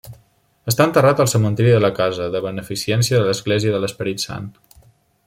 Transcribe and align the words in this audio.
Està 0.71 0.87
enterrat 0.89 1.19
al 1.25 1.29
cementiri 1.33 1.75
de 1.75 1.83
la 1.85 1.91
casa 1.99 2.29
de 2.37 2.43
beneficència 2.47 3.19
de 3.21 3.29
l'Església 3.29 3.75
de 3.77 3.83
l'Esperit 3.85 4.25
Sant. 4.29 4.53